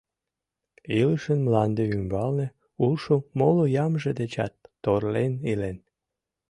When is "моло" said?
3.39-3.65